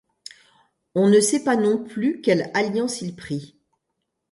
On 0.95 1.09
ne 1.11 1.19
sait 1.19 1.43
pas 1.43 1.55
non 1.55 1.77
plus 1.83 2.21
quelle 2.21 2.49
alliance 2.55 3.01
il 3.03 3.15
prit. 3.15 3.55